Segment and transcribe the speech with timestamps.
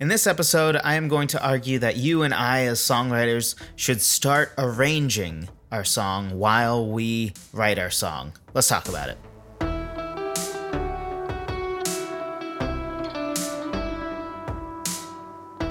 [0.00, 4.00] In this episode, I am going to argue that you and I, as songwriters, should
[4.00, 8.32] start arranging our song while we write our song.
[8.54, 9.18] Let's talk about it.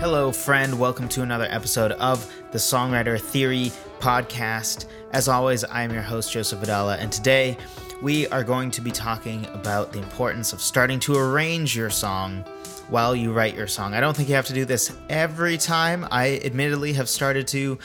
[0.02, 0.78] Hello, friend.
[0.78, 4.88] Welcome to another episode of the Songwriter Theory podcast.
[5.14, 7.56] As always, I am your host, Joseph Vidala, and today
[8.02, 12.44] we are going to be talking about the importance of starting to arrange your song
[12.90, 13.94] while you write your song.
[13.94, 16.08] I don't think you have to do this every time.
[16.10, 17.80] I admittedly have started to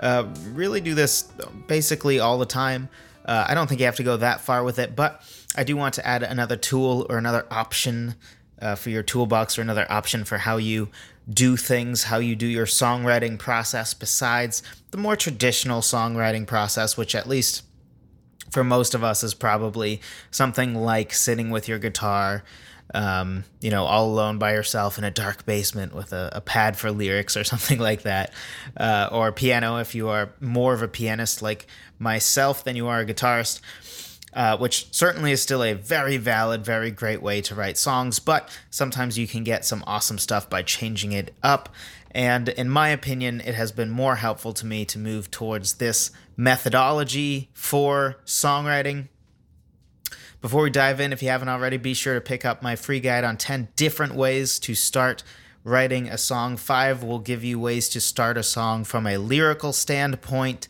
[0.00, 1.22] uh, really do this
[1.66, 2.88] basically all the time.
[3.24, 5.22] Uh, I don't think you have to go that far with it, but
[5.54, 8.14] I do want to add another tool or another option
[8.60, 10.88] uh, for your toolbox or another option for how you
[11.28, 17.14] do things, how you do your songwriting process besides the more traditional songwriting process, which
[17.14, 17.62] at least
[18.50, 20.00] for most of us is probably
[20.30, 22.42] something like sitting with your guitar,
[22.94, 26.76] um, you know, all alone by yourself in a dark basement with a, a pad
[26.76, 28.32] for lyrics or something like that,
[28.76, 31.66] uh, or piano if you are more of a pianist like
[31.98, 33.60] myself than you are a guitarist.
[34.34, 38.56] Uh, which certainly is still a very valid, very great way to write songs, but
[38.68, 41.70] sometimes you can get some awesome stuff by changing it up.
[42.10, 46.10] And in my opinion, it has been more helpful to me to move towards this
[46.36, 49.08] methodology for songwriting.
[50.40, 53.00] Before we dive in, if you haven't already, be sure to pick up my free
[53.00, 55.24] guide on 10 different ways to start
[55.64, 56.56] writing a song.
[56.56, 60.68] Five will give you ways to start a song from a lyrical standpoint,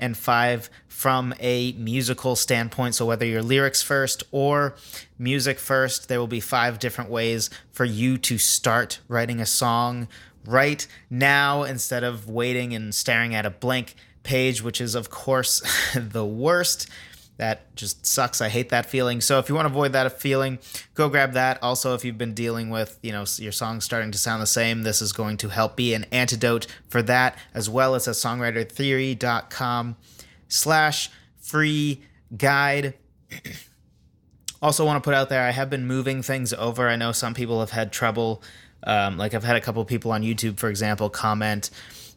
[0.00, 2.96] and five from a musical standpoint.
[2.96, 4.74] So, whether you're lyrics first or
[5.16, 10.08] music first, there will be five different ways for you to start writing a song
[10.44, 15.62] right now instead of waiting and staring at a blank page, which is, of course,
[15.94, 16.88] the worst.
[17.36, 18.40] That just sucks.
[18.40, 19.20] I hate that feeling.
[19.20, 20.58] So if you want to avoid that feeling,
[20.94, 21.60] go grab that.
[21.62, 24.82] Also, if you've been dealing with, you know, your song starting to sound the same,
[24.82, 29.96] this is going to help be an antidote for that, as well as at songwritertheory.com
[30.48, 31.10] slash
[31.40, 32.02] free
[32.36, 32.94] guide.
[34.62, 36.88] also want to put out there, I have been moving things over.
[36.88, 38.42] I know some people have had trouble.
[38.86, 41.70] Um, like I've had a couple people on YouTube, for example, comment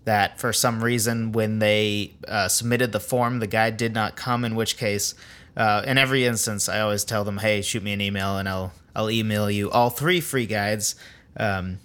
[0.08, 4.46] that for some reason when they uh, submitted the form, the guide did not come.
[4.46, 5.14] In which case,
[5.58, 8.72] uh, in every instance, I always tell them, "Hey, shoot me an email, and I'll
[8.96, 10.96] I'll email you all three free guides."
[11.36, 11.80] Um,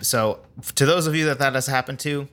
[0.00, 0.40] so,
[0.74, 2.28] to those of you that that has happened to,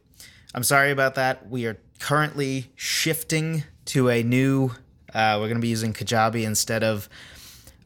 [0.54, 1.50] I'm sorry about that.
[1.50, 4.72] We are currently shifting to a new.
[5.14, 7.08] Uh, we're going to be using Kajabi instead of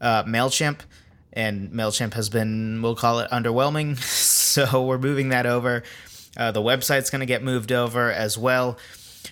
[0.01, 0.79] uh, Mailchimp,
[1.31, 3.97] and Mailchimp has been, we'll call it, underwhelming.
[4.03, 5.83] so we're moving that over.
[6.39, 8.77] Uh, the website's going to get moved over as well.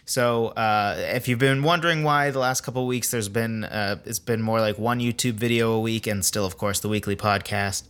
[0.06, 4.20] So uh, if you've been wondering why the last couple weeks there's been uh, it's
[4.20, 7.84] been more like one YouTube video a week and still of course the weekly podcast.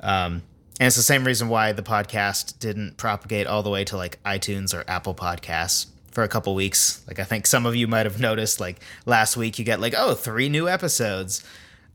[0.00, 0.42] Um,
[0.80, 4.22] and it's the same reason why the podcast didn't propagate all the way to like
[4.24, 7.04] iTunes or Apple Podcasts for a couple weeks.
[7.06, 9.94] Like I think some of you might have noticed like last week you get like
[9.94, 11.44] oh three new episodes.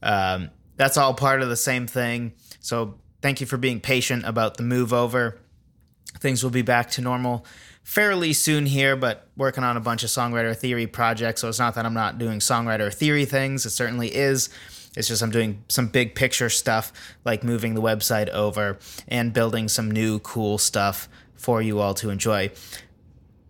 [0.04, 2.34] Um, that's all part of the same thing.
[2.60, 5.40] So thank you for being patient about the move over.
[6.20, 7.46] Things will be back to normal
[7.84, 11.42] fairly soon here, but working on a bunch of songwriter theory projects.
[11.42, 13.66] So it's not that I'm not doing songwriter theory things.
[13.66, 14.50] It certainly is.
[14.96, 16.92] It's just I'm doing some big picture stuff
[17.26, 22.10] like moving the website over and building some new cool stuff for you all to
[22.10, 22.52] enjoy.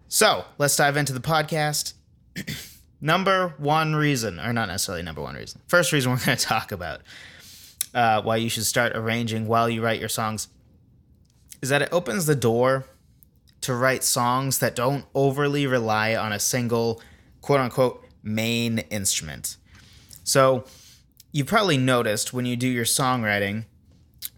[0.08, 1.94] So let's dive into the podcast.
[3.02, 6.72] number one reason, or not necessarily number one reason, first reason we're going to talk
[6.72, 7.02] about
[7.94, 10.48] uh, why you should start arranging while you write your songs
[11.62, 12.86] is that it opens the door
[13.62, 17.02] to write songs that don't overly rely on a single
[17.42, 19.58] quote unquote main instrument.
[20.24, 20.66] So
[21.32, 23.66] you probably noticed when you do your songwriting,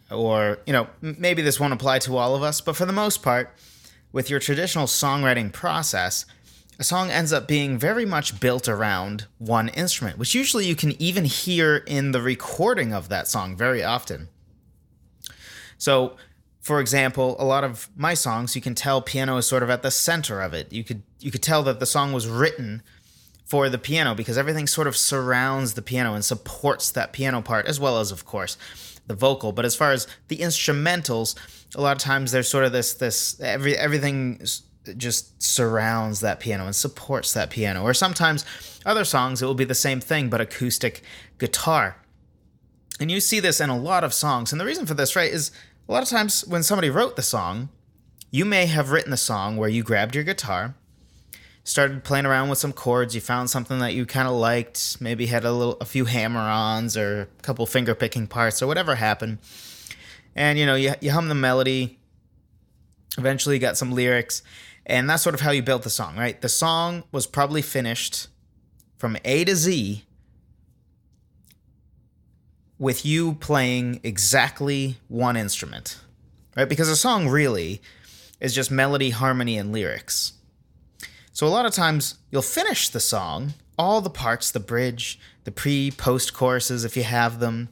[0.09, 3.21] or, you know, maybe this won't apply to all of us, but for the most
[3.21, 3.55] part,
[4.11, 6.25] with your traditional songwriting process,
[6.79, 10.99] a song ends up being very much built around one instrument, which usually you can
[11.01, 14.27] even hear in the recording of that song very often.
[15.77, 16.17] So,
[16.61, 19.81] for example, a lot of my songs, you can tell piano is sort of at
[19.81, 20.71] the center of it.
[20.71, 22.83] You could you could tell that the song was written
[23.45, 27.65] for the piano because everything sort of surrounds the piano and supports that piano part
[27.65, 28.57] as well as of course
[29.07, 29.51] the vocal.
[29.51, 31.35] But as far as the instrumentals,
[31.75, 34.45] a lot of times there's sort of this this every everything
[34.97, 37.81] just surrounds that piano and supports that piano.
[37.81, 38.45] Or sometimes
[38.85, 41.01] other songs it will be the same thing but acoustic
[41.39, 41.97] guitar.
[42.99, 44.51] And you see this in a lot of songs.
[44.51, 45.51] And the reason for this, right, is
[45.87, 47.69] a lot of times when somebody wrote the song,
[48.29, 50.75] you may have written the song where you grabbed your guitar,
[51.63, 55.25] started playing around with some chords, you found something that you kind of liked, maybe
[55.25, 59.39] had a little a few hammer-ons or a couple finger picking parts or whatever happened.
[60.35, 61.99] And you know, you, you hum the melody
[63.17, 64.41] Eventually, you got some lyrics,
[64.85, 66.39] and that's sort of how you built the song, right?
[66.39, 68.27] The song was probably finished
[68.97, 70.05] from A to Z
[72.81, 75.99] with you playing exactly one instrument,
[76.57, 76.67] right?
[76.67, 77.79] Because a song really
[78.39, 80.33] is just melody, harmony, and lyrics.
[81.31, 85.51] So a lot of times you'll finish the song, all the parts, the bridge, the
[85.51, 87.69] pre post choruses, if you have them,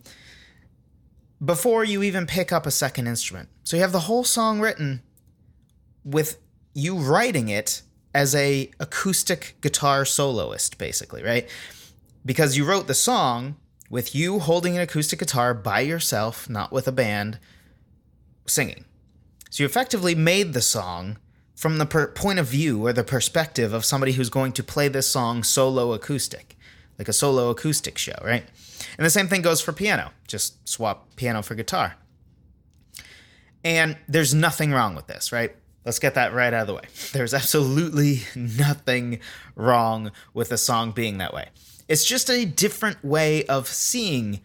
[1.43, 3.49] before you even pick up a second instrument.
[3.63, 5.01] So you have the whole song written
[6.05, 6.37] with
[6.75, 7.81] you writing it
[8.13, 11.47] as a acoustic guitar soloist basically right
[12.25, 13.55] because you wrote the song
[13.89, 17.39] with you holding an acoustic guitar by yourself not with a band
[18.45, 18.85] singing.
[19.49, 21.17] So you effectively made the song
[21.55, 24.87] from the per- point of view or the perspective of somebody who's going to play
[24.87, 26.55] this song solo acoustic
[26.97, 28.45] like a solo acoustic show right?
[28.97, 30.11] And the same thing goes for piano.
[30.27, 31.95] Just swap piano for guitar.
[33.63, 35.55] And there's nothing wrong with this right?
[35.85, 36.83] Let's get that right out of the way.
[37.13, 39.19] There's absolutely nothing
[39.55, 41.49] wrong with a song being that way.
[41.89, 44.39] It's just a different way of seeing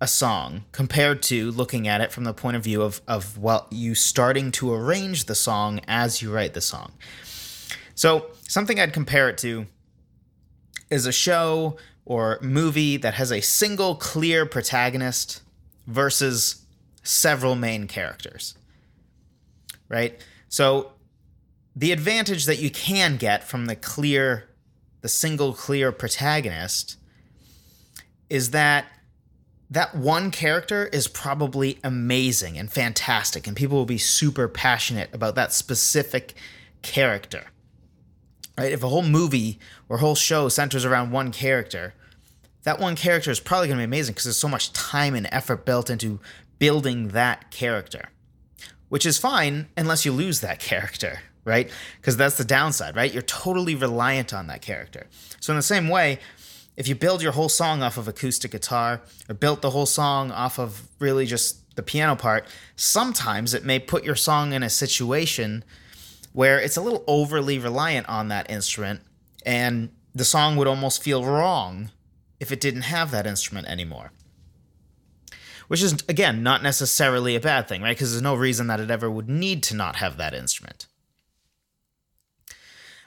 [0.00, 3.66] a song compared to looking at it from the point of view of, of well,
[3.70, 6.92] you starting to arrange the song as you write the song.
[7.94, 9.66] So, something I'd compare it to
[10.90, 15.42] is a show or movie that has a single clear protagonist
[15.86, 16.66] versus
[17.02, 18.54] several main characters.
[19.88, 20.20] Right?
[20.48, 20.92] So
[21.74, 24.49] the advantage that you can get from the clear,
[25.00, 26.96] the single clear protagonist
[28.28, 28.86] is that
[29.70, 35.36] that one character is probably amazing and fantastic, and people will be super passionate about
[35.36, 36.34] that specific
[36.82, 37.44] character.
[38.58, 38.72] Right?
[38.72, 41.94] If a whole movie or whole show centers around one character,
[42.64, 45.28] that one character is probably going to be amazing because there's so much time and
[45.30, 46.18] effort built into
[46.58, 48.08] building that character
[48.90, 51.70] which is fine unless you lose that character, right?
[52.00, 53.12] Because that's the downside, right?
[53.12, 55.06] You're totally reliant on that character.
[55.40, 56.18] So, in the same way,
[56.76, 60.30] if you build your whole song off of acoustic guitar or built the whole song
[60.30, 62.46] off of really just the piano part,
[62.76, 65.64] sometimes it may put your song in a situation
[66.32, 69.00] where it's a little overly reliant on that instrument
[69.44, 71.90] and the song would almost feel wrong
[72.38, 74.12] if it didn't have that instrument anymore
[75.70, 77.96] which is again not necessarily a bad thing, right?
[77.96, 80.88] Because there's no reason that it ever would need to not have that instrument.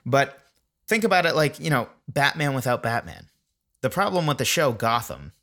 [0.05, 0.39] But
[0.87, 3.27] think about it like, you know, Batman without Batman.
[3.81, 5.33] The problem with the show Gotham,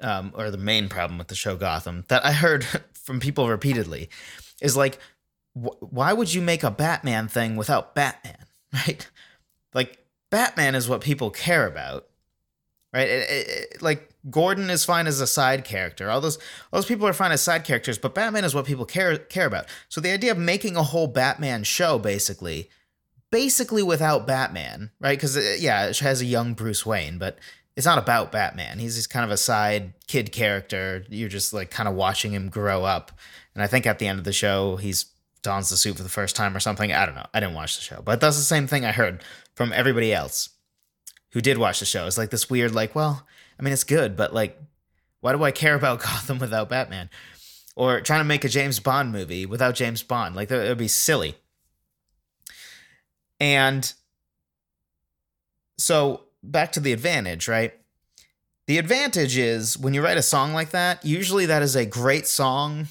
[0.00, 4.10] um, or the main problem with the show Gotham, that I heard from people repeatedly,
[4.60, 4.98] is like,
[5.54, 9.08] wh- why would you make a Batman thing without Batman, right?
[9.74, 9.98] Like,
[10.30, 12.06] Batman is what people care about,
[12.92, 13.08] right?
[13.08, 16.10] It, it, it, like, Gordon is fine as a side character.
[16.10, 18.84] All those all those people are fine as side characters, but Batman is what people
[18.84, 19.64] care care about.
[19.88, 22.68] So the idea of making a whole Batman show basically
[23.30, 25.18] basically without Batman, right?
[25.18, 27.38] Cuz uh, yeah, it has a young Bruce Wayne, but
[27.76, 28.78] it's not about Batman.
[28.78, 31.04] He's just kind of a side kid character.
[31.08, 33.12] You're just like kind of watching him grow up.
[33.54, 35.06] And I think at the end of the show, he's
[35.42, 36.92] dons the suit for the first time or something.
[36.92, 37.26] I don't know.
[37.32, 39.22] I didn't watch the show, but that's the same thing I heard
[39.54, 40.50] from everybody else
[41.32, 42.06] who did watch the show.
[42.06, 43.26] It's like this weird, like, well,
[43.58, 44.60] I mean, it's good, but like,
[45.20, 47.10] why do I care about Gotham without Batman?
[47.76, 50.34] Or trying to make a James Bond movie without James Bond?
[50.34, 51.36] Like, that would be silly.
[53.40, 53.92] And
[55.78, 57.74] so, back to the advantage, right?
[58.66, 62.26] The advantage is when you write a song like that, usually that is a great
[62.26, 62.86] song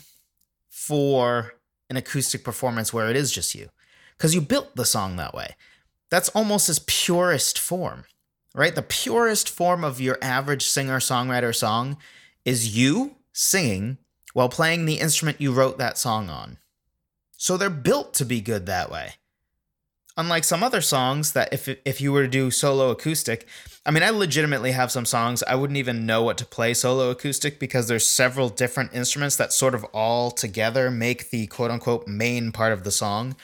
[0.69, 1.53] for
[1.89, 3.69] an acoustic performance where it is just you.
[4.17, 5.55] Because you built the song that way.
[6.09, 8.03] That's almost its purest form
[8.55, 8.75] right?
[8.75, 11.97] The purest form of your average singer songwriter song
[12.45, 13.97] is you singing
[14.33, 16.57] while playing the instrument you wrote that song on.
[17.37, 19.13] So they're built to be good that way.
[20.17, 23.47] Unlike some other songs that if if you were to do solo acoustic,
[23.85, 27.09] I mean I legitimately have some songs I wouldn't even know what to play solo
[27.09, 32.07] acoustic because there's several different instruments that sort of all together make the quote unquote
[32.07, 33.35] main part of the song.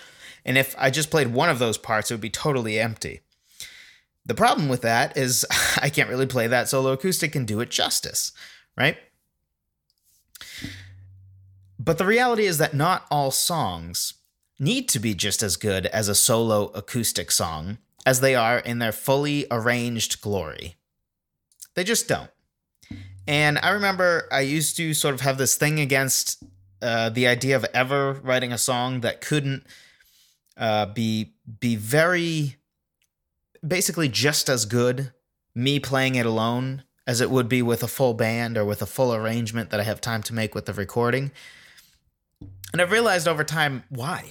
[0.44, 3.22] And if I just played one of those parts, it would be totally empty.
[4.26, 5.46] The problem with that is
[5.82, 8.32] I can't really play that solo acoustic and do it justice,
[8.78, 8.98] right?
[11.80, 14.16] But the reality is that not all songs
[14.60, 18.80] need to be just as good as a solo acoustic song as they are in
[18.80, 20.76] their fully arranged glory.
[21.74, 22.30] They just don't.
[23.28, 26.44] And I remember I used to sort of have this thing against
[26.82, 29.66] uh, the idea of ever writing a song that couldn't
[30.58, 32.58] uh, be be very
[33.66, 35.12] basically just as good
[35.54, 38.86] me playing it alone as it would be with a full band or with a
[38.86, 41.32] full arrangement that I have time to make with the recording.
[42.74, 44.26] And I've realized over time why.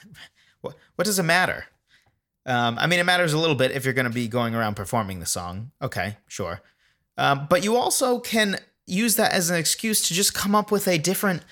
[0.60, 1.66] what, what does it matter?
[2.46, 4.74] Um, I mean, it matters a little bit if you're going to be going around
[4.74, 5.70] performing the song.
[5.82, 6.62] Okay, sure.
[7.16, 10.88] Um, but you also can use that as an excuse to just come up with
[10.88, 11.42] a different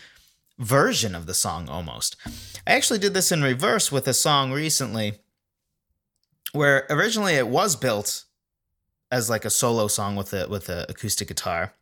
[0.59, 2.17] version of the song almost.
[2.67, 5.19] I actually did this in reverse with a song recently
[6.53, 8.25] where originally it was built
[9.11, 11.73] as like a solo song with a with an acoustic guitar.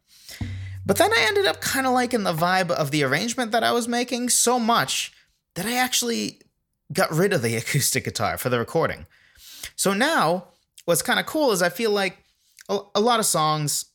[0.87, 3.73] But then I ended up kind of liking the vibe of the arrangement that I
[3.73, 5.13] was making so much
[5.55, 6.41] that I actually
[6.93, 9.07] got rid of the acoustic guitar for the recording.
[9.77, 10.49] So now
[10.85, 12.19] what's kind of cool is I feel like
[12.69, 13.87] a, lot of songs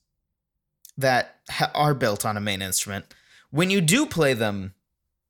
[0.98, 3.05] that ha- are built on a main instrument,
[3.50, 4.74] when you do play them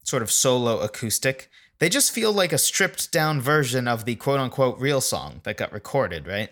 [0.04, 1.50] sort of solo acoustic,
[1.80, 5.58] they just feel like a stripped down version of the quote unquote real song that
[5.58, 6.50] got recorded, right?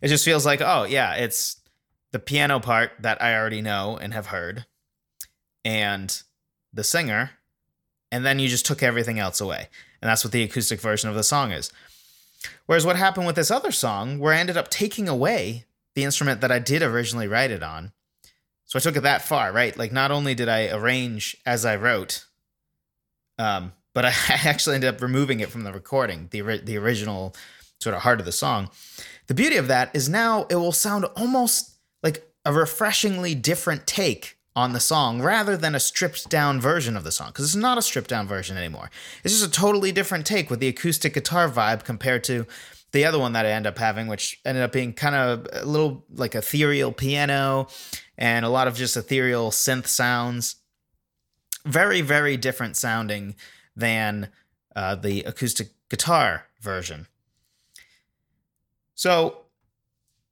[0.00, 1.57] It just feels like, oh, yeah, it's
[2.12, 4.66] the piano part that I already know and have heard,
[5.64, 6.22] and
[6.72, 7.32] the singer,
[8.10, 9.68] and then you just took everything else away.
[10.00, 11.72] And that's what the acoustic version of the song is.
[12.66, 16.40] Whereas what happened with this other song, where I ended up taking away the instrument
[16.40, 17.92] that I did originally write it on.
[18.66, 19.76] So I took it that far, right?
[19.76, 22.26] Like not only did I arrange as I wrote,
[23.38, 27.34] um, but I actually ended up removing it from the recording, the the original
[27.80, 28.70] sort of heart of the song.
[29.26, 31.77] The beauty of that is now it will sound almost
[32.48, 37.12] a refreshingly different take on the song rather than a stripped down version of the
[37.12, 38.90] song because it's not a stripped down version anymore.
[39.22, 42.46] It's just a totally different take with the acoustic guitar vibe compared to
[42.92, 45.66] the other one that I end up having, which ended up being kind of a
[45.66, 47.68] little like ethereal piano
[48.16, 50.56] and a lot of just ethereal synth sounds.
[51.66, 53.36] Very, very different sounding
[53.76, 54.30] than
[54.74, 57.08] uh, the acoustic guitar version.
[58.94, 59.42] So,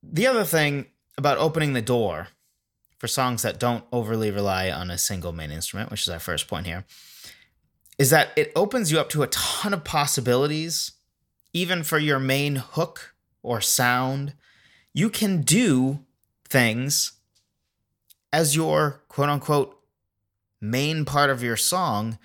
[0.03, 0.87] the other thing
[1.19, 2.29] about opening the door
[2.99, 6.49] for songs that don't overly rely on a single main instrument, which is our first
[6.49, 6.85] point here,
[7.99, 10.93] is that it opens you up to a ton of possibilities,
[11.53, 14.35] even for your main hook or sound.
[14.93, 16.01] You can do
[16.49, 17.13] things
[18.33, 19.79] as your quote unquote
[20.61, 22.19] main part of your song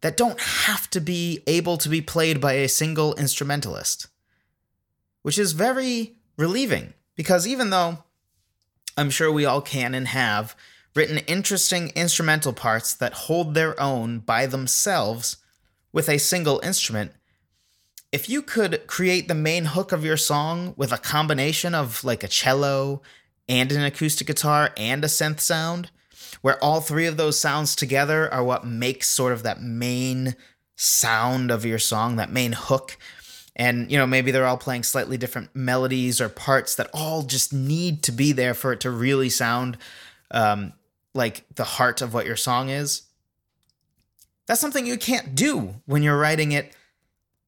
[0.00, 4.08] that don't have to be able to be played by a single instrumentalist,
[5.22, 8.04] which is very relieving because even though
[8.96, 10.56] I'm sure we all can and have
[10.94, 15.36] written interesting instrumental parts that hold their own by themselves
[15.92, 17.12] with a single instrument.
[18.10, 22.24] If you could create the main hook of your song with a combination of like
[22.24, 23.02] a cello
[23.48, 25.90] and an acoustic guitar and a synth sound,
[26.40, 30.34] where all three of those sounds together are what makes sort of that main
[30.76, 32.96] sound of your song, that main hook,
[33.56, 37.52] and you know maybe they're all playing slightly different melodies or parts that all just
[37.52, 39.78] need to be there for it to really sound
[40.30, 40.74] um,
[41.14, 43.02] like the heart of what your song is.
[44.46, 46.72] That's something you can't do when you're writing it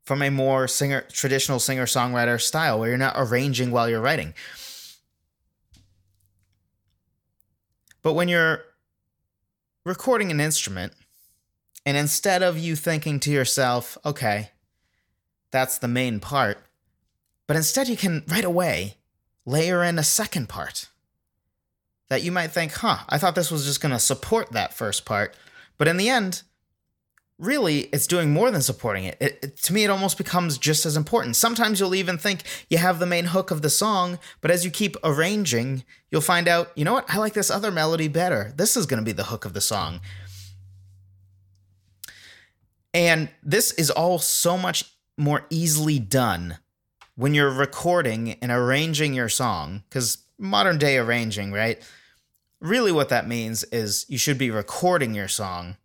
[0.04, 4.32] from a more singer traditional singer songwriter style where you're not arranging while you're writing.
[8.02, 8.64] But when you're
[9.84, 10.94] recording an instrument
[11.84, 14.50] and instead of you thinking to yourself okay
[15.50, 16.58] that's the main part.
[17.46, 18.96] But instead, you can right away
[19.46, 20.88] layer in a second part
[22.08, 25.04] that you might think, huh, I thought this was just going to support that first
[25.04, 25.34] part.
[25.76, 26.42] But in the end,
[27.38, 29.16] really, it's doing more than supporting it.
[29.20, 29.56] It, it.
[29.58, 31.36] To me, it almost becomes just as important.
[31.36, 34.70] Sometimes you'll even think you have the main hook of the song, but as you
[34.70, 38.52] keep arranging, you'll find out, you know what, I like this other melody better.
[38.56, 40.00] This is going to be the hook of the song.
[42.94, 46.58] And this is all so much more easily done
[47.16, 51.82] when you're recording and arranging your song, because modern day arranging, right?
[52.60, 55.76] Really, what that means is you should be recording your song.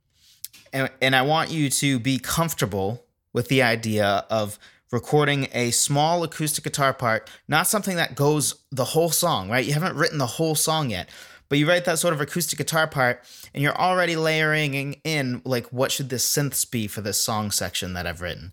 [0.71, 4.59] And, and I want you to be comfortable with the idea of
[4.91, 9.65] recording a small acoustic guitar part, not something that goes the whole song, right?
[9.65, 11.09] You haven't written the whole song yet,
[11.53, 13.21] but you write that sort of acoustic guitar part
[13.53, 17.93] and you're already layering in like what should the synths be for this song section
[17.93, 18.51] that I've written?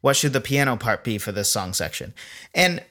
[0.00, 2.14] What should the piano part be for this song section?
[2.54, 2.82] And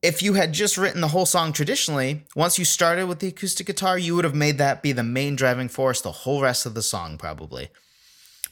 [0.00, 3.66] if you had just written the whole song traditionally, once you started with the acoustic
[3.66, 6.72] guitar, you would have made that be the main driving force the whole rest of
[6.72, 7.68] the song, probably.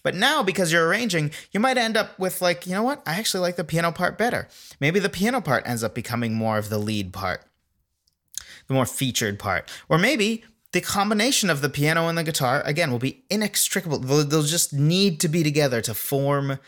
[0.02, 3.02] But now, because you're arranging, you might end up with, like, you know what?
[3.06, 4.46] I actually like the piano part better.
[4.78, 7.47] Maybe the piano part ends up becoming more of the lead part
[8.68, 9.68] the more featured part.
[9.88, 13.98] Or maybe the combination of the piano and the guitar, again, will be inextricable.
[13.98, 16.58] They'll, they'll just need to be together to form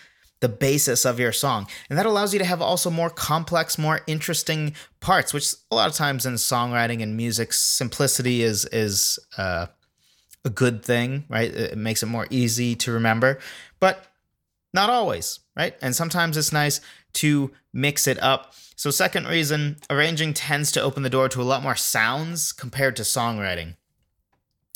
[0.40, 1.66] the basis of your song.
[1.90, 5.90] And that allows you to have also more complex, more interesting parts, which a lot
[5.90, 9.66] of times in songwriting and music, simplicity is is uh,
[10.44, 11.54] a good thing, right?
[11.54, 13.38] It makes it more easy to remember,
[13.80, 14.06] but
[14.72, 15.74] not always, right?
[15.82, 16.80] And sometimes it's nice
[17.14, 18.54] to mix it up.
[18.76, 22.96] So, second reason, arranging tends to open the door to a lot more sounds compared
[22.96, 23.76] to songwriting.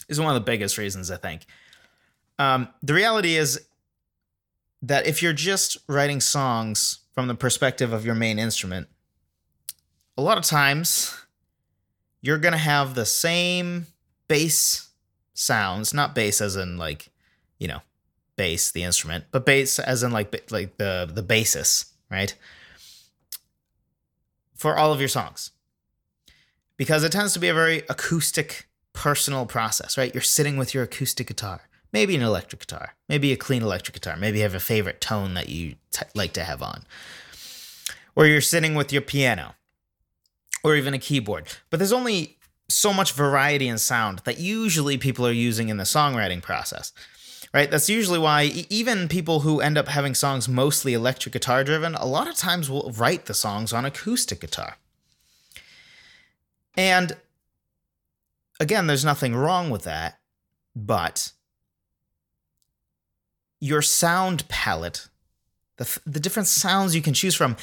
[0.08, 1.46] Is one of the biggest reasons, I think.
[2.38, 3.66] Um, the reality is
[4.82, 8.88] that if you're just writing songs from the perspective of your main instrument,
[10.18, 11.16] a lot of times
[12.20, 13.86] you're going to have the same
[14.28, 14.90] bass
[15.32, 17.10] sounds, not bass as in like,
[17.58, 17.80] you know,
[18.36, 22.34] bass the instrument, but bass as in like like the the basis, right?
[24.54, 25.50] For all of your songs.
[26.76, 30.14] Because it tends to be a very acoustic personal process, right?
[30.14, 34.16] You're sitting with your acoustic guitar, maybe an electric guitar, maybe a clean electric guitar,
[34.16, 36.84] maybe you have a favorite tone that you t- like to have on.
[38.16, 39.54] Or you're sitting with your piano
[40.62, 41.48] or even a keyboard.
[41.68, 45.84] But there's only so much variety in sound that usually people are using in the
[45.84, 46.92] songwriting process.
[47.54, 47.70] Right?
[47.70, 52.04] That's usually why even people who end up having songs mostly electric guitar driven, a
[52.04, 54.76] lot of times will write the songs on acoustic guitar.
[56.76, 57.16] And
[58.58, 60.18] again, there's nothing wrong with that,
[60.74, 61.30] but
[63.60, 65.06] your sound palette,
[65.76, 67.56] the, the different sounds you can choose from,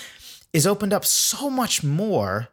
[0.53, 2.47] is opened up so much more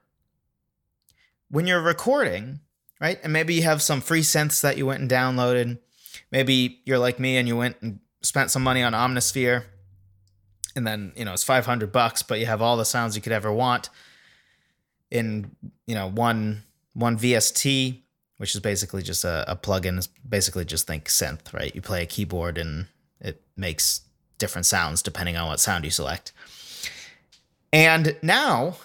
[1.50, 2.58] when you're recording,
[3.00, 3.20] right?
[3.22, 5.78] And maybe you have some free synths that you went and downloaded.
[6.30, 9.64] Maybe you're like me and you went and spent some money on Omnisphere.
[10.76, 13.32] And then, you know, it's 500 bucks, but you have all the sounds you could
[13.32, 13.90] ever want
[15.10, 15.50] in,
[15.86, 16.62] you know, one
[16.94, 18.00] one VST,
[18.38, 19.98] which is basically just a, a plugin.
[19.98, 21.74] It's basically just think synth, right?
[21.74, 22.86] You play a keyboard and
[23.20, 24.02] it makes
[24.38, 26.32] different sounds depending on what sound you select.
[27.72, 28.76] And now,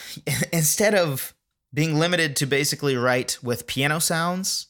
[0.52, 1.34] instead of
[1.72, 4.66] being limited to basically write with piano sounds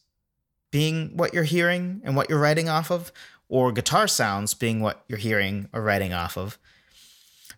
[0.73, 3.13] being what you're hearing and what you're writing off of,
[3.49, 6.59] or guitar sounds being what you're hearing or writing off of.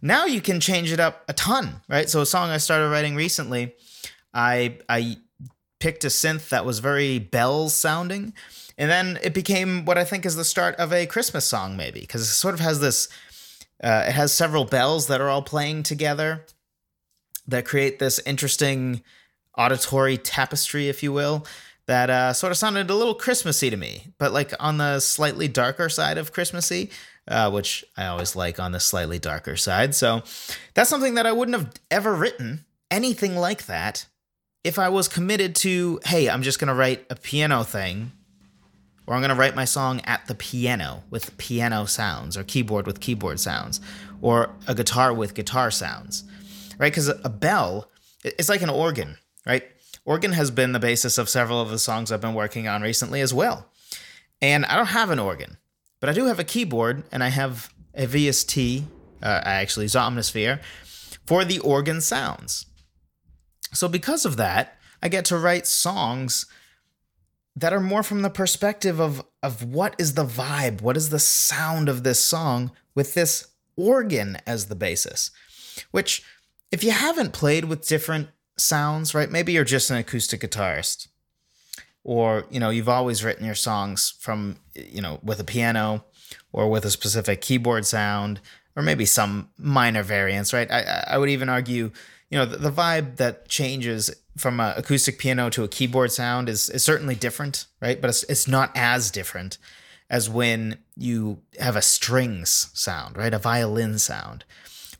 [0.02, 2.10] Now you can change it up a ton, right?
[2.10, 3.74] So a song I started writing recently,
[4.34, 5.16] I I
[5.80, 8.34] picked a synth that was very bells sounding,
[8.76, 12.00] and then it became what I think is the start of a Christmas song, maybe
[12.00, 13.08] because it sort of has this.
[13.82, 16.46] Uh, it has several bells that are all playing together
[17.46, 19.02] that create this interesting
[19.58, 21.44] auditory tapestry, if you will,
[21.86, 25.48] that uh, sort of sounded a little Christmassy to me, but like on the slightly
[25.48, 26.90] darker side of Christmassy,
[27.28, 29.94] uh, which I always like on the slightly darker side.
[29.94, 30.22] So
[30.74, 34.06] that's something that I wouldn't have ever written anything like that
[34.62, 38.12] if I was committed to, hey, I'm just going to write a piano thing,
[39.06, 43.00] or I'm to write my song at the piano with piano sounds, or keyboard with
[43.00, 43.82] keyboard sounds,
[44.22, 46.24] or a guitar with guitar sounds,
[46.78, 46.90] right?
[46.90, 47.90] Because a bell,
[48.22, 49.64] it's like an organ right?
[50.04, 53.20] Organ has been the basis of several of the songs I've been working on recently
[53.20, 53.70] as well.
[54.42, 55.56] And I don't have an organ,
[56.00, 58.84] but I do have a keyboard and I have a VST,
[59.22, 60.60] uh, actually use Omnisphere,
[61.26, 62.66] for the organ sounds.
[63.72, 66.46] So because of that, I get to write songs
[67.56, 71.18] that are more from the perspective of of what is the vibe, what is the
[71.18, 75.30] sound of this song with this organ as the basis.
[75.90, 76.22] Which
[76.72, 79.30] if you haven't played with different sounds, right?
[79.30, 81.08] Maybe you're just an acoustic guitarist.
[82.02, 86.04] Or, you know, you've always written your songs from, you know, with a piano
[86.52, 88.40] or with a specific keyboard sound,
[88.76, 90.70] or maybe some minor variants, right?
[90.70, 91.90] I, I would even argue,
[92.28, 96.48] you know, the, the vibe that changes from an acoustic piano to a keyboard sound
[96.48, 98.00] is, is certainly different, right?
[98.00, 99.58] But it's, it's not as different
[100.10, 103.32] as when you have a strings sound, right?
[103.32, 104.44] A violin sound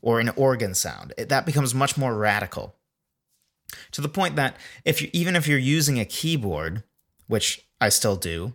[0.01, 1.13] or an organ sound.
[1.17, 2.75] It, that becomes much more radical
[3.91, 6.83] to the point that if you even if you're using a keyboard,
[7.27, 8.53] which I still do,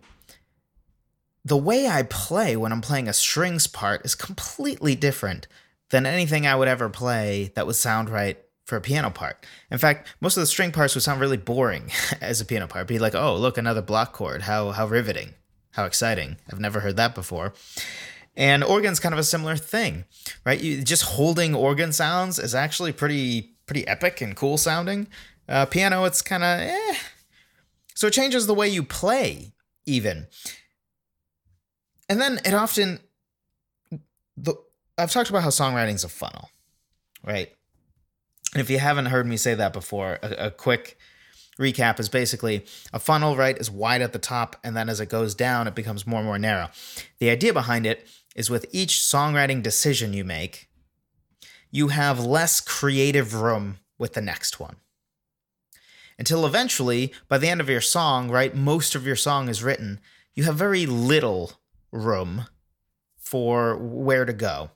[1.43, 5.47] the way I play when I'm playing a strings part is completely different
[5.89, 9.45] than anything I would ever play that would sound right for a piano part.
[9.69, 12.87] In fact, most of the string parts would sound really boring as a piano part.
[12.87, 14.43] Be like, oh, look, another block chord.
[14.43, 15.33] How how riveting.
[15.71, 16.37] How exciting.
[16.51, 17.53] I've never heard that before.
[18.35, 20.05] And organ's kind of a similar thing,
[20.45, 20.59] right?
[20.59, 25.07] You, just holding organ sounds is actually pretty pretty epic and cool sounding.
[25.47, 26.95] Uh, piano, it's kind of eh.
[27.95, 29.53] So it changes the way you play,
[29.85, 30.27] even.
[32.09, 32.99] And then it often,
[34.35, 34.55] the
[34.97, 36.49] I've talked about how songwriting's a funnel,
[37.23, 37.49] right?
[38.53, 40.97] And if you haven't heard me say that before, a, a quick
[41.57, 45.07] recap is basically a funnel, right, is wide at the top, and then as it
[45.07, 46.69] goes down, it becomes more and more narrow.
[47.19, 48.05] The idea behind it
[48.35, 50.67] is with each songwriting decision you make,
[51.71, 54.75] you have less creative room with the next one.
[56.19, 59.99] Until eventually, by the end of your song, right, most of your song is written,
[60.35, 61.53] you have very little
[61.91, 62.45] room
[63.17, 64.69] for where to go.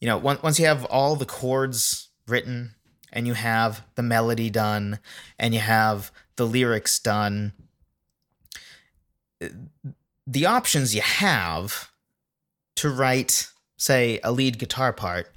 [0.00, 2.74] You know, once you have all the chords written
[3.12, 4.98] and you have the melody done
[5.38, 7.52] and you have the lyrics done,
[10.26, 11.90] the options you have
[12.76, 15.30] to write, say, a lead guitar part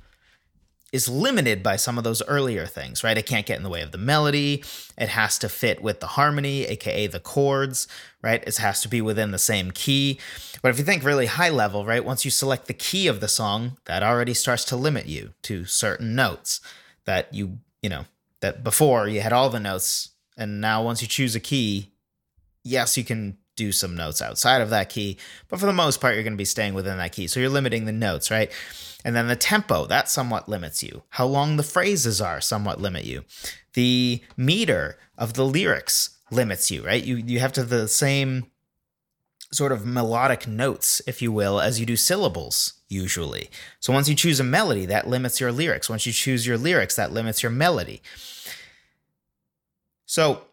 [0.93, 3.17] is limited by some of those earlier things, right?
[3.17, 4.63] It can't get in the way of the melody.
[4.95, 7.87] It has to fit with the harmony, aka the chords,
[8.21, 8.43] right?
[8.45, 10.19] It has to be within the same key.
[10.61, 13.27] But if you think really high level, right, once you select the key of the
[13.27, 16.61] song, that already starts to limit you to certain notes
[17.05, 18.05] that you, you know,
[18.41, 21.91] that before you had all the notes and now once you choose a key,
[22.63, 26.15] yes, you can do some notes outside of that key, but for the most part,
[26.15, 27.27] you're going to be staying within that key.
[27.27, 28.51] So you're limiting the notes, right?
[29.05, 31.03] And then the tempo, that somewhat limits you.
[31.09, 33.23] How long the phrases are somewhat limit you.
[33.73, 37.03] The meter of the lyrics limits you, right?
[37.03, 38.47] You you have to have the same
[39.51, 43.49] sort of melodic notes, if you will, as you do syllables usually.
[43.79, 45.89] So once you choose a melody, that limits your lyrics.
[45.89, 48.01] Once you choose your lyrics, that limits your melody.
[50.05, 50.43] So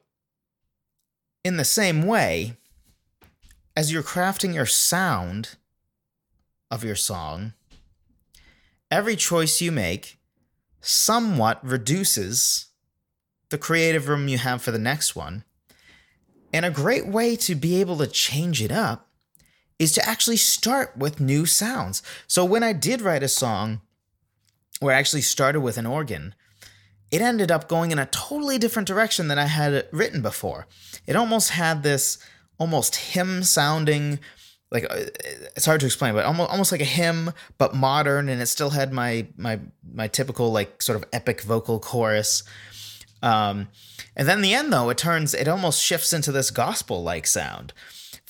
[1.45, 2.57] in the same way,
[3.81, 5.57] as you're crafting your sound
[6.71, 7.55] of your song,
[8.91, 10.19] every choice you make
[10.83, 12.67] somewhat reduces
[13.49, 15.45] the creative room you have for the next one.
[16.53, 19.09] And a great way to be able to change it up
[19.79, 22.03] is to actually start with new sounds.
[22.27, 23.81] So when I did write a song
[24.81, 26.35] where I actually started with an organ,
[27.11, 30.67] it ended up going in a totally different direction than I had written before.
[31.07, 32.19] It almost had this
[32.61, 34.21] almost hymn sounding
[34.71, 35.07] like uh,
[35.57, 38.71] it's hard to explain, but almost almost like a hymn, but modern, and it still
[38.71, 39.59] had my my
[39.93, 42.45] my typical like sort of epic vocal chorus.
[43.23, 43.69] Um,
[44.17, 47.73] and then the end though, it turns it almost shifts into this gospel like sound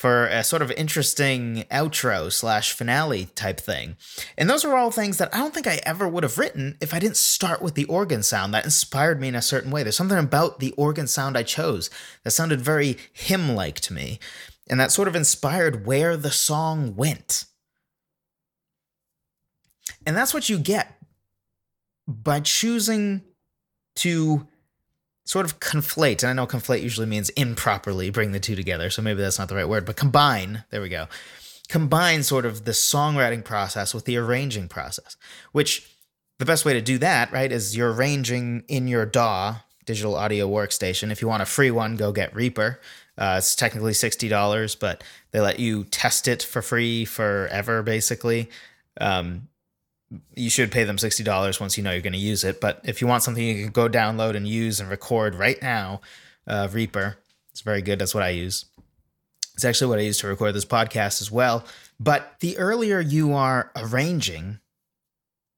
[0.01, 3.95] for a sort of interesting outro slash finale type thing.
[4.35, 6.91] And those are all things that I don't think I ever would have written if
[6.91, 9.83] I didn't start with the organ sound that inspired me in a certain way.
[9.83, 11.91] There's something about the organ sound I chose
[12.23, 14.17] that sounded very hymn like to me.
[14.67, 17.45] And that sort of inspired where the song went.
[20.07, 20.97] And that's what you get
[22.07, 23.21] by choosing
[23.97, 24.47] to
[25.25, 26.23] sort of conflate.
[26.23, 28.89] And I know conflate usually means improperly bring the two together.
[28.89, 30.63] So maybe that's not the right word, but combine.
[30.69, 31.07] There we go.
[31.69, 35.15] Combine sort of the songwriting process with the arranging process,
[35.51, 35.89] which
[36.39, 40.49] the best way to do that, right, is you're arranging in your DAW, digital audio
[40.49, 41.11] workstation.
[41.11, 42.79] If you want a free one, go get Reaper.
[43.17, 48.49] Uh, it's technically $60, but they let you test it for free forever, basically.
[48.99, 49.49] Um,
[50.35, 52.59] you should pay them $60 once you know you're going to use it.
[52.59, 56.01] But if you want something you can go download and use and record right now,
[56.47, 57.17] uh, Reaper,
[57.51, 57.99] it's very good.
[57.99, 58.65] That's what I use.
[59.55, 61.65] It's actually what I use to record this podcast as well.
[61.99, 64.59] But the earlier you are arranging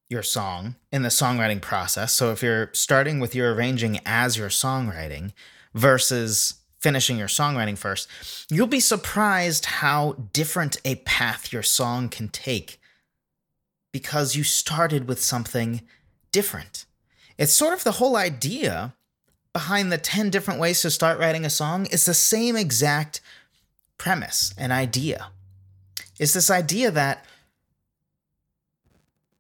[0.10, 4.50] your song in the songwriting process, so if you're starting with your arranging as your
[4.50, 5.32] songwriting
[5.74, 8.10] versus finishing your songwriting first,
[8.52, 12.80] you'll be surprised how different a path your song can take
[13.94, 15.82] because you started with something
[16.34, 16.86] different.
[17.38, 18.94] It's sort of the whole idea
[19.54, 23.22] behind the 10 different ways to start writing a song is the same exact
[23.98, 25.28] premise and idea.
[26.20, 27.24] It's this idea that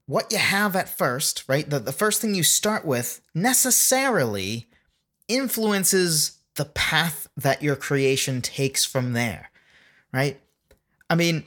[0.05, 1.67] what you have at first, right?
[1.69, 4.67] The, the first thing you start with necessarily
[5.27, 9.49] influences the path that your creation takes from there,
[10.13, 10.39] right?
[11.09, 11.45] I mean,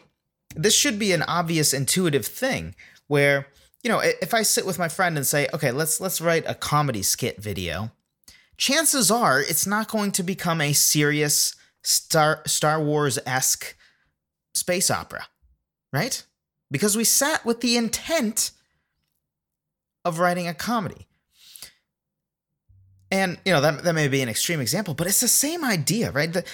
[0.56, 2.74] this should be an obvious intuitive thing
[3.08, 3.46] where
[3.82, 6.54] you know if i sit with my friend and say okay let's let's write a
[6.54, 7.90] comedy skit video
[8.56, 13.76] chances are it's not going to become a serious star star wars-esque
[14.54, 15.26] space opera
[15.96, 16.24] right?
[16.70, 18.50] Because we sat with the intent
[20.04, 21.06] of writing a comedy.
[23.10, 26.10] And you know that, that may be an extreme example but it's the same idea
[26.10, 26.32] right?
[26.32, 26.44] The,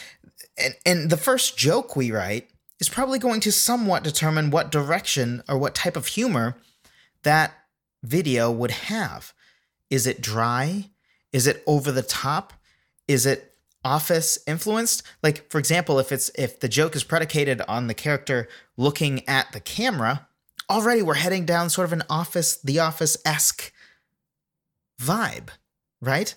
[0.58, 2.50] and, and the first joke we write
[2.82, 6.56] is probably going to somewhat determine what direction or what type of humor
[7.22, 7.54] that
[8.02, 9.32] video would have.
[9.88, 10.90] Is it dry?
[11.32, 12.52] Is it over the top?
[13.06, 15.04] Is it office influenced?
[15.22, 19.52] Like for example, if it's if the joke is predicated on the character looking at
[19.52, 20.26] the camera,
[20.68, 23.72] already we're heading down sort of an office the office-esque
[25.00, 25.50] vibe,
[26.00, 26.34] right?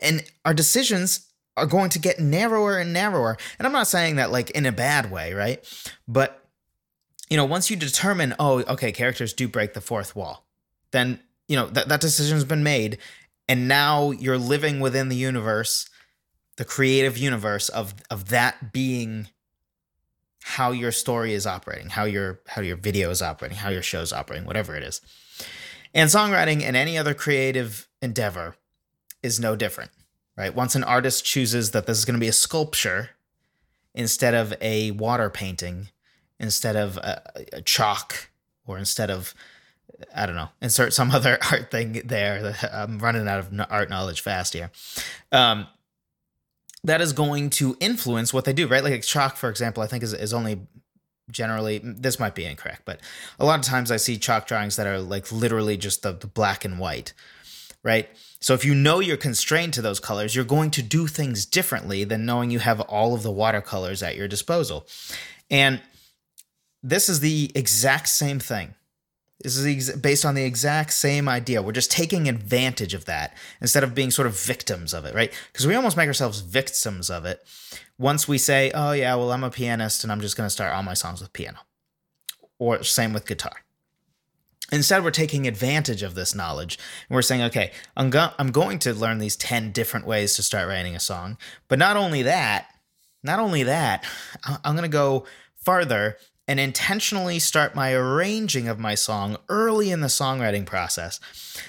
[0.00, 1.27] And our decisions
[1.58, 3.36] are going to get narrower and narrower.
[3.58, 5.64] And I'm not saying that like in a bad way, right?
[6.06, 6.44] But
[7.28, 10.46] you know, once you determine, oh, okay, characters do break the fourth wall,
[10.92, 12.98] then you know that that decision's been made,
[13.48, 15.88] and now you're living within the universe,
[16.56, 19.28] the creative universe of of that being
[20.42, 24.00] how your story is operating, how your how your video is operating, how your show
[24.00, 25.02] is operating, whatever it is.
[25.94, 28.56] And songwriting and any other creative endeavor
[29.22, 29.90] is no different,
[30.38, 30.54] right?
[30.54, 33.10] Once an artist chooses that this is going to be a sculpture
[33.92, 35.88] instead of a water painting,
[36.38, 37.20] instead of a,
[37.54, 38.30] a chalk,
[38.64, 39.34] or instead of
[40.14, 42.54] I don't know, insert some other art thing there.
[42.72, 44.70] I'm running out of art knowledge fast here.
[45.32, 45.66] Um,
[46.84, 48.84] that is going to influence what they do, right?
[48.84, 50.60] Like chalk, for example, I think is, is only
[51.30, 53.00] generally, this might be incorrect, but
[53.40, 56.28] a lot of times I see chalk drawings that are like literally just the, the
[56.28, 57.12] black and white,
[57.82, 58.08] right?
[58.40, 62.04] So if you know you're constrained to those colors, you're going to do things differently
[62.04, 64.86] than knowing you have all of the watercolors at your disposal.
[65.50, 65.80] And
[66.82, 68.74] this is the exact same thing
[69.40, 71.62] this is based on the exact same idea.
[71.62, 75.32] We're just taking advantage of that instead of being sort of victims of it, right?
[75.52, 77.44] Because we almost make ourselves victims of it
[77.98, 80.74] once we say, oh, yeah, well, I'm a pianist and I'm just going to start
[80.74, 81.58] all my songs with piano.
[82.58, 83.64] Or same with guitar.
[84.70, 86.78] Instead, we're taking advantage of this knowledge
[87.08, 90.42] and we're saying, okay, I'm, go- I'm going to learn these 10 different ways to
[90.42, 91.38] start writing a song.
[91.68, 92.66] But not only that,
[93.22, 94.04] not only that,
[94.44, 95.24] I'm going to go
[95.56, 101.20] farther and intentionally start my arranging of my song early in the songwriting process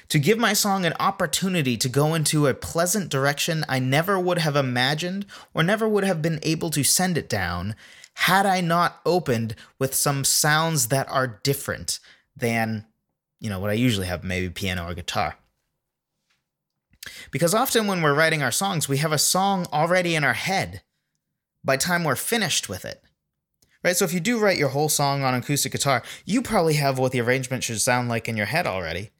[0.08, 4.38] to give my song an opportunity to go into a pleasant direction I never would
[4.38, 7.76] have imagined or never would have been able to send it down
[8.14, 12.00] had I not opened with some sounds that are different
[12.40, 12.86] than,
[13.40, 15.38] you know, what I usually have, maybe piano or guitar.
[17.32, 20.82] Because often when we're writing our songs, we have a song already in our head
[21.64, 23.04] by time we're finished with it
[23.84, 23.96] right?
[23.96, 27.12] So if you do write your whole song on acoustic guitar, you probably have what
[27.12, 29.12] the arrangement should sound like in your head already,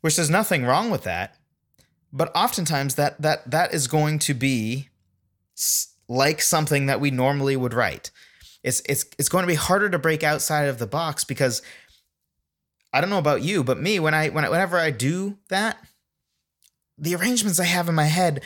[0.00, 1.36] which there's nothing wrong with that.
[2.12, 4.88] But oftentimes that that that is going to be
[6.08, 8.10] like something that we normally would write.
[8.64, 11.62] It's it's it's going to be harder to break outside of the box because
[12.92, 15.78] I don't know about you, but me when I when I, whenever I do that,
[16.98, 18.42] the arrangements I have in my head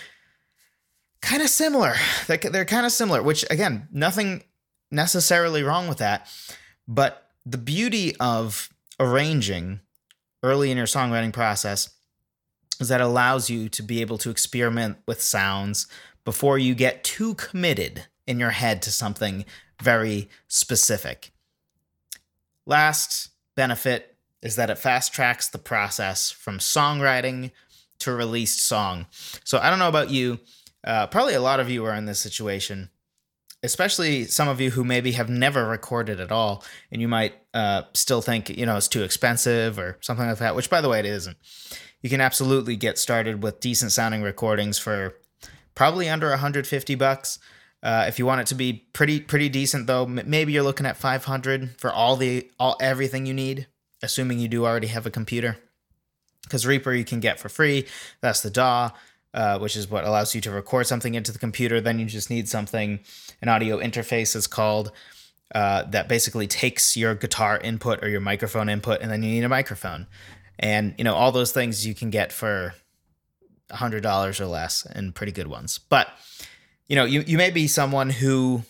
[1.24, 1.94] kind of similar.
[2.26, 4.44] They're, they're kind of similar, which again, nothing
[4.90, 6.28] necessarily wrong with that.
[6.87, 8.68] But the beauty of
[9.00, 9.80] arranging
[10.42, 11.90] early in your songwriting process
[12.78, 15.87] is that allows you to be able to experiment with sounds
[16.24, 19.44] before you get too committed in your head to something
[19.83, 21.33] very specific.
[22.66, 24.13] Last benefit
[24.44, 27.50] is that it fast tracks the process from songwriting
[27.98, 29.07] to released song.
[29.42, 30.38] So I don't know about you,
[30.87, 32.90] uh, probably a lot of you are in this situation
[33.64, 37.83] especially some of you who maybe have never recorded at all and you might uh,
[37.94, 41.00] still think you know it's too expensive or something like that which by the way
[41.00, 41.37] it isn't.
[42.02, 45.14] You can absolutely get started with decent sounding recordings for
[45.74, 47.38] probably under 150 bucks.
[47.83, 50.98] Uh, if you want it to be pretty pretty decent though maybe you're looking at
[50.98, 53.66] 500 for all the all everything you need
[54.04, 55.58] assuming you do already have a computer
[56.44, 57.86] because reaper you can get for free
[58.20, 58.90] that's the daw
[59.34, 61.80] uh, which is what allows you to record something into the computer.
[61.80, 63.00] Then you just need something,
[63.42, 64.92] an audio interface is called,
[65.54, 69.44] uh, that basically takes your guitar input or your microphone input, and then you need
[69.44, 70.06] a microphone.
[70.58, 72.74] And, you know, all those things you can get for
[73.70, 75.78] $100 or less and pretty good ones.
[75.78, 76.08] But,
[76.88, 78.62] you know, you, you may be someone who,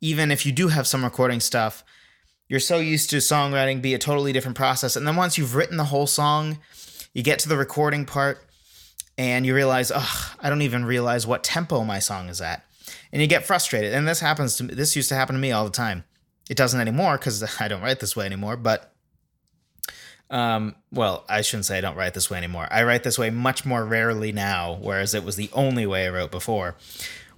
[0.00, 1.84] even if you do have some recording stuff,
[2.52, 4.94] you're so used to songwriting be a totally different process.
[4.94, 6.58] And then once you've written the whole song,
[7.14, 8.44] you get to the recording part
[9.16, 12.62] and you realize, oh, I don't even realize what tempo my song is at.
[13.10, 13.94] And you get frustrated.
[13.94, 14.74] And this happens to me.
[14.74, 16.04] This used to happen to me all the time.
[16.50, 18.58] It doesn't anymore because I don't write this way anymore.
[18.58, 18.92] But,
[20.28, 22.68] um, well, I shouldn't say I don't write this way anymore.
[22.70, 26.10] I write this way much more rarely now, whereas it was the only way I
[26.10, 26.76] wrote before.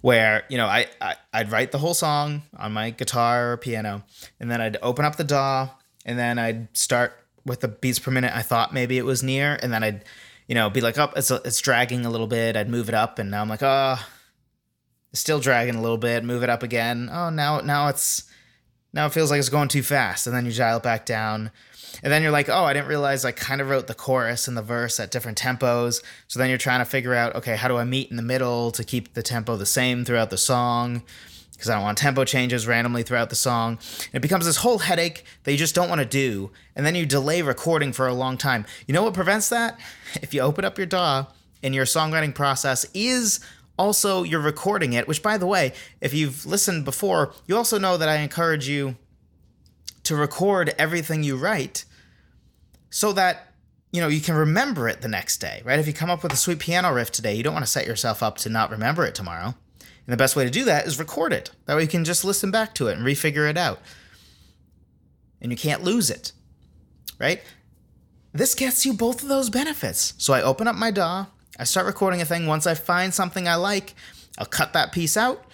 [0.04, 4.04] Where you know I, I I'd write the whole song on my guitar or piano,
[4.38, 5.70] and then I'd open up the DAW,
[6.04, 7.14] and then I'd start
[7.46, 10.04] with the beats per minute I thought maybe it was near, and then I'd
[10.46, 12.56] you know, be like, oh, it's, it's dragging a little bit.
[12.56, 13.96] I'd move it up, and now I'm like, oh,
[15.12, 16.24] still dragging a little bit.
[16.24, 17.08] Move it up again.
[17.10, 18.24] Oh, now now it's
[18.94, 21.50] now it feels like it's going too fast, and then you dial it back down.
[22.02, 24.56] And then you're like, oh, I didn't realize I kind of wrote the chorus and
[24.56, 26.02] the verse at different tempos.
[26.26, 28.72] So then you're trying to figure out, okay, how do I meet in the middle
[28.72, 31.02] to keep the tempo the same throughout the song?
[31.64, 33.78] because I don't want tempo changes randomly throughout the song.
[34.12, 36.50] And it becomes this whole headache that you just don't want to do.
[36.76, 38.66] And then you delay recording for a long time.
[38.86, 39.78] You know what prevents that?
[40.20, 41.26] If you open up your DAW
[41.62, 43.40] and your songwriting process is
[43.78, 47.96] also you're recording it, which by the way, if you've listened before, you also know
[47.96, 48.96] that I encourage you
[50.04, 51.84] to record everything you write
[52.90, 53.52] so that
[53.90, 55.78] you know you can remember it the next day, right?
[55.78, 57.86] If you come up with a sweet piano riff today, you don't want to set
[57.86, 59.54] yourself up to not remember it tomorrow
[60.06, 61.50] And the best way to do that is record it.
[61.66, 63.80] That way you can just listen back to it and refigure it out.
[65.40, 66.32] And you can't lose it,
[67.18, 67.42] right?
[68.32, 70.14] This gets you both of those benefits.
[70.18, 71.26] So I open up my DAW,
[71.58, 72.46] I start recording a thing.
[72.46, 73.94] Once I find something I like,
[74.38, 75.44] I'll cut that piece out,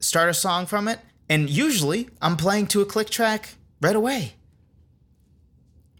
[0.00, 4.34] start a song from it, and usually I'm playing to a click track right away.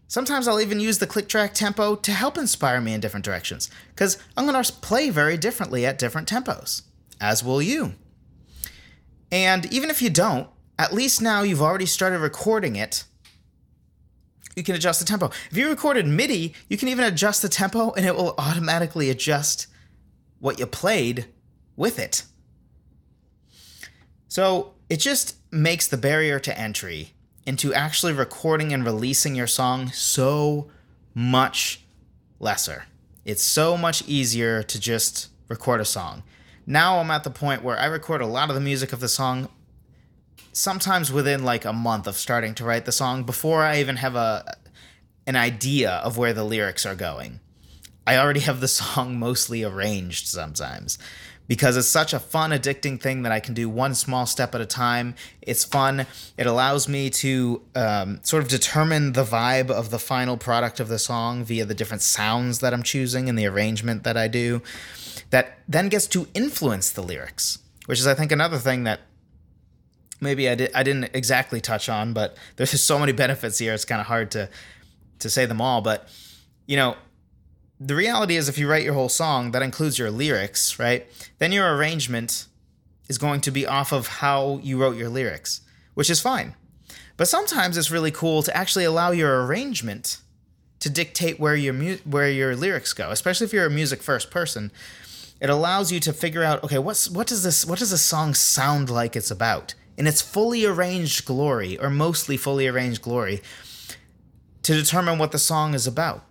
[0.07, 3.69] Sometimes I'll even use the click track tempo to help inspire me in different directions,
[3.89, 6.83] because I'm going to play very differently at different tempos,
[7.19, 7.93] as will you.
[9.31, 13.05] And even if you don't, at least now you've already started recording it.
[14.55, 15.31] You can adjust the tempo.
[15.49, 19.67] If you recorded MIDI, you can even adjust the tempo and it will automatically adjust
[20.39, 21.25] what you played
[21.75, 22.23] with it.
[24.27, 27.13] So it just makes the barrier to entry
[27.45, 30.69] into actually recording and releasing your song so
[31.13, 31.83] much
[32.39, 32.85] lesser.
[33.25, 36.23] It's so much easier to just record a song.
[36.65, 39.07] Now I'm at the point where I record a lot of the music of the
[39.07, 39.49] song
[40.53, 44.15] sometimes within like a month of starting to write the song before I even have
[44.15, 44.57] a
[45.25, 47.39] an idea of where the lyrics are going.
[48.05, 50.97] I already have the song mostly arranged sometimes
[51.47, 54.61] because it's such a fun, addicting thing that I can do one small step at
[54.61, 55.15] a time.
[55.41, 56.05] It's fun.
[56.37, 60.87] It allows me to um, sort of determine the vibe of the final product of
[60.87, 64.61] the song via the different sounds that I'm choosing and the arrangement that I do.
[65.31, 69.01] That then gets to influence the lyrics, which is, I think, another thing that
[70.23, 73.73] maybe I, did, I didn't exactly touch on, but there's just so many benefits here.
[73.73, 74.49] It's kind of hard to
[75.19, 75.81] to say them all.
[75.81, 76.09] But
[76.65, 76.97] you know,
[77.85, 81.05] the reality is if you write your whole song that includes your lyrics right
[81.39, 82.47] then your arrangement
[83.09, 85.61] is going to be off of how you wrote your lyrics
[85.93, 86.55] which is fine
[87.17, 90.21] but sometimes it's really cool to actually allow your arrangement
[90.79, 94.31] to dictate where your mu- where your lyrics go especially if you're a music first
[94.31, 94.71] person
[95.41, 98.33] it allows you to figure out okay what's what does this what does this song
[98.33, 103.41] sound like it's about in its fully arranged glory or mostly fully arranged glory
[104.63, 106.25] to determine what the song is about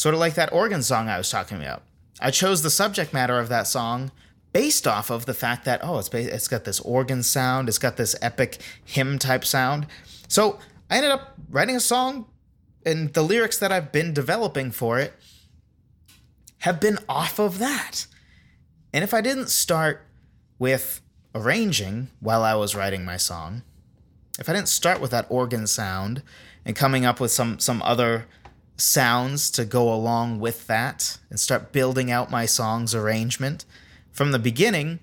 [0.00, 1.82] Sort of like that organ song I was talking about.
[2.20, 4.12] I chose the subject matter of that song
[4.52, 7.98] based off of the fact that oh, it's it's got this organ sound, it's got
[7.98, 9.86] this epic hymn type sound.
[10.26, 12.24] So I ended up writing a song,
[12.84, 15.12] and the lyrics that I've been developing for it
[16.60, 18.06] have been off of that.
[18.94, 20.06] And if I didn't start
[20.58, 21.00] with
[21.34, 23.62] arranging while I was writing my song,
[24.38, 26.22] if I didn't start with that organ sound
[26.64, 28.26] and coming up with some some other
[28.76, 33.64] sounds to go along with that and start building out my song's arrangement
[34.10, 35.00] from the beginning,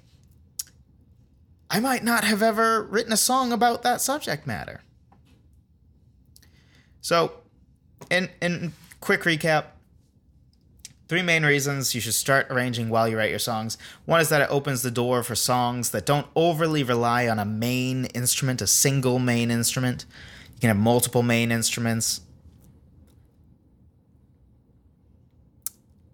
[1.69, 4.81] I might not have ever written a song about that subject matter.
[7.01, 7.41] So,
[8.09, 9.65] in in quick recap,
[11.07, 13.77] three main reasons you should start arranging while you write your songs.
[14.05, 17.45] One is that it opens the door for songs that don't overly rely on a
[17.45, 20.05] main instrument, a single main instrument.
[20.53, 22.21] You can have multiple main instruments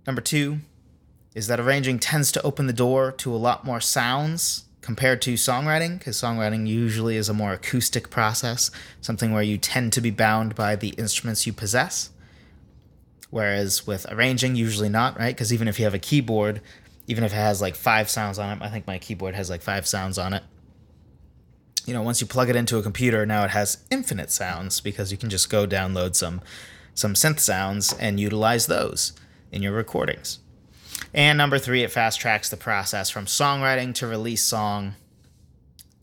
[0.06, 0.60] Number two
[1.34, 5.36] is that arranging tends to open the door to a lot more sounds compared to
[5.36, 10.12] songwriting, because songwriting usually is a more acoustic process, something where you tend to be
[10.12, 12.10] bound by the instruments you possess.
[13.34, 15.36] Whereas with arranging, usually not, right?
[15.36, 16.62] Because even if you have a keyboard,
[17.08, 19.64] even if it has like five sounds on it, I think my keyboard has like
[19.64, 20.44] five sounds on it.
[21.88, 25.12] You know, once you plug it into a computer, now it has infinite sounds because
[25.12, 26.42] you can just go download some
[26.94, 29.14] some synth sounds and utilize those
[29.52, 30.38] in your recordings.
[31.12, 34.94] And number three, it fast tracks the process from songwriting to release song,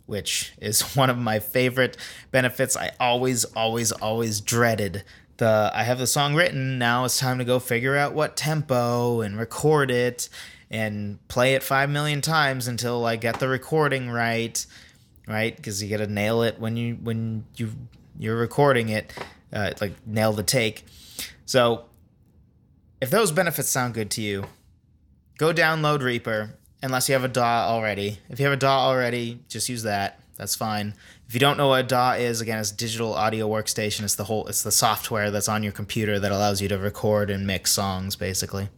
[0.07, 1.97] which is one of my favorite
[2.33, 2.77] benefits.
[2.77, 5.05] I always, always, always dreaded
[5.41, 9.23] the I have the song written, now it's time to go figure out what tempo
[9.23, 10.29] and record it
[10.71, 14.65] and play it five million times until I get the recording right,
[15.27, 15.57] right?
[15.57, 17.73] Because you got to nail it when you when you
[18.19, 19.13] you're recording it,
[19.53, 20.85] uh, like nail the take.
[21.47, 21.87] So
[23.01, 24.45] if those benefits sound good to you,
[25.39, 26.51] go download Reaper
[26.83, 28.19] unless you have a DAW already.
[28.29, 30.21] If you have a DAW already, just use that.
[30.37, 30.95] That's fine.
[31.31, 34.03] If you don't know what DAW is, again, it's digital audio workstation.
[34.03, 37.31] It's the whole it's the software that's on your computer that allows you to record
[37.31, 38.69] and mix songs basically.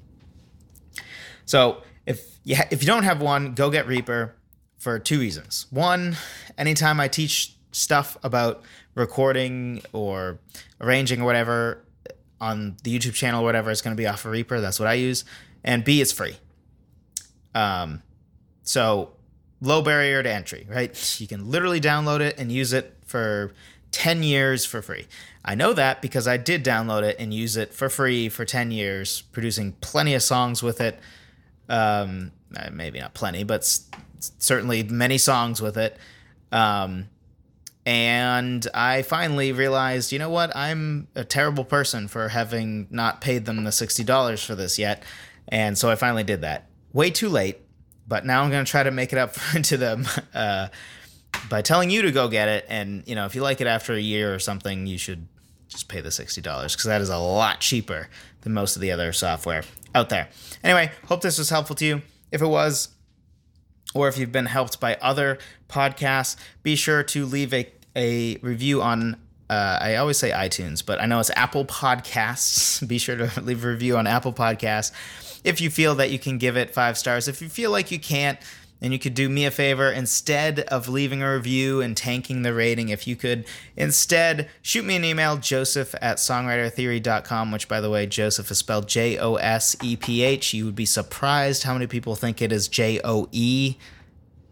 [1.47, 4.35] So, if you ha- if you don't have one, go get Reaper
[4.77, 5.65] for two reasons.
[5.71, 6.19] One,
[6.59, 8.63] anytime I teach stuff about
[8.95, 10.39] recording or
[10.79, 11.83] arranging or whatever,
[12.39, 14.61] on the YouTube channel or whatever, it's going to be off of Reaper.
[14.61, 15.25] That's what I use.
[15.65, 16.37] And B, it's free.
[17.55, 18.03] Um,
[18.63, 19.13] so
[19.63, 21.21] low barrier to entry, right?
[21.21, 23.55] You can literally download it and use it for
[23.93, 25.07] 10 years for free.
[25.45, 28.73] I know that because I did download it and use it for free for 10
[28.73, 30.99] years, producing plenty of songs with it.
[31.69, 33.65] Um, uh, maybe not plenty, but
[34.39, 35.97] certainly many songs with it.
[36.51, 37.09] Um,
[37.87, 40.55] and I finally realized, you know what?
[40.55, 45.03] I'm a terrible person for having not paid them the $60 for this yet.
[45.49, 46.67] And so I finally did that.
[46.93, 47.59] Way too late,
[48.13, 49.33] but now I'm going to try to make it up
[49.63, 50.69] to them uh,
[51.49, 52.67] by telling you to go get it.
[52.69, 55.27] And, you know, if you like it after a year or something, you should
[55.67, 58.11] just pay the $60 because that is a lot cheaper
[58.43, 59.63] than most of the other software
[59.95, 60.29] out there.
[60.63, 62.03] Anyway, hope this was helpful to you.
[62.31, 62.91] If it was,
[63.95, 65.39] or if you've been helped by other
[65.71, 69.17] podcasts, be sure to leave a, a review on.
[69.49, 72.87] Uh, I always say iTunes, but I know it's Apple Podcasts.
[72.89, 74.93] Be sure to leave a review on Apple Podcasts
[75.45, 77.29] if you feel that you can give it five stars.
[77.29, 78.39] If you feel like you can't,
[78.83, 82.53] and you could do me a favor instead of leaving a review and tanking the
[82.53, 87.89] rating, if you could instead shoot me an email, joseph at songwritertheory.com, which by the
[87.89, 90.53] way, Joseph is spelled J O S E P H.
[90.53, 93.77] You would be surprised how many people think it is J O E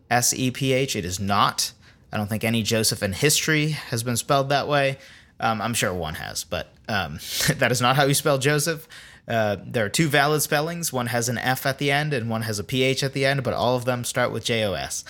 [0.09, 0.95] S E P H.
[0.95, 1.73] It is not.
[2.13, 4.99] I don't think any Joseph in history has been spelled that way.
[5.41, 7.19] Um, I'm sure one has, but um,
[7.57, 8.87] that is not how you spell Joseph.
[9.31, 10.93] Uh, there are two valid spellings.
[10.93, 13.45] One has an F at the end and one has a PH at the end,
[13.45, 15.05] but all of them start with JOS.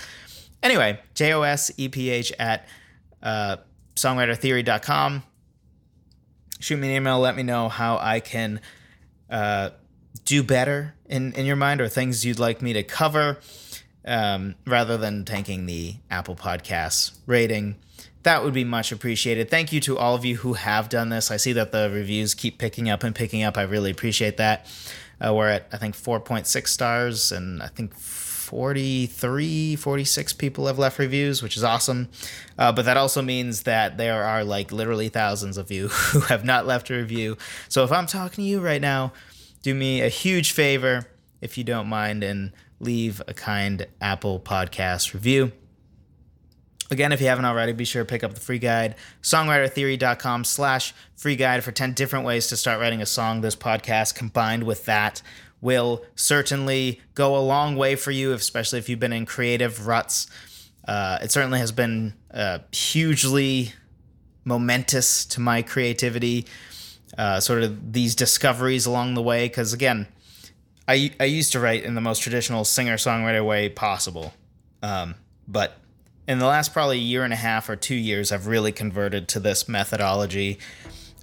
[0.62, 2.68] Anyway, JOS EPH at
[3.22, 3.56] uh,
[3.94, 5.22] songwritertheory.com.
[6.58, 7.18] Shoot me an email.
[7.18, 8.60] Let me know how I can
[9.30, 9.70] uh,
[10.26, 13.38] do better in, in your mind or things you'd like me to cover
[14.04, 17.76] um, rather than tanking the Apple Podcasts rating.
[18.22, 19.50] That would be much appreciated.
[19.50, 21.30] Thank you to all of you who have done this.
[21.30, 23.56] I see that the reviews keep picking up and picking up.
[23.56, 24.66] I really appreciate that.
[25.24, 30.98] Uh, we're at, I think, 4.6 stars, and I think 43, 46 people have left
[30.98, 32.08] reviews, which is awesome.
[32.58, 36.44] Uh, but that also means that there are like literally thousands of you who have
[36.44, 37.38] not left a review.
[37.68, 39.12] So if I'm talking to you right now,
[39.62, 41.06] do me a huge favor,
[41.40, 45.52] if you don't mind, and leave a kind Apple Podcast review.
[46.92, 50.92] Again, if you haven't already, be sure to pick up the free guide, songwritertheory.com slash
[51.14, 53.42] free guide for 10 different ways to start writing a song.
[53.42, 55.22] This podcast combined with that
[55.60, 60.26] will certainly go a long way for you, especially if you've been in creative ruts.
[60.86, 63.72] Uh, it certainly has been uh, hugely
[64.44, 66.44] momentous to my creativity,
[67.16, 69.46] uh, sort of these discoveries along the way.
[69.46, 70.08] Because again,
[70.88, 74.34] I, I used to write in the most traditional singer songwriter way possible.
[74.82, 75.14] Um,
[75.46, 75.76] but
[76.30, 79.40] in the last probably year and a half or two years, I've really converted to
[79.40, 80.60] this methodology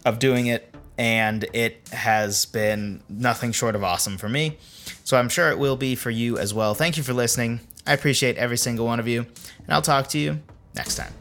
[0.04, 4.58] of doing it, and it has been nothing short of awesome for me.
[5.06, 6.74] So I'm sure it will be for you as well.
[6.74, 7.62] Thank you for listening.
[7.86, 10.42] I appreciate every single one of you, and I'll talk to you
[10.76, 11.14] next time.